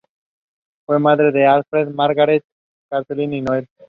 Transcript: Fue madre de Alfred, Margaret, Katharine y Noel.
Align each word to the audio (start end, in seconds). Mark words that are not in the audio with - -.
Fue 0.87 0.97
madre 0.97 1.31
de 1.31 1.45
Alfred, 1.45 1.89
Margaret, 1.89 2.43
Katharine 2.89 3.37
y 3.37 3.41
Noel. 3.43 3.67